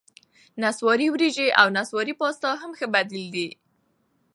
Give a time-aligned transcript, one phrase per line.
[0.61, 3.49] نسواري ورېجې او نسواري پاستا هم ښه بدیل دي.